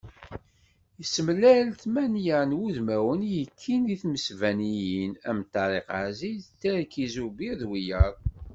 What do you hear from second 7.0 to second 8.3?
Zubir d wiyaḍ.